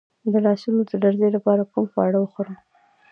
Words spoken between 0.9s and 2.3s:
لرزې لپاره کوم خواړه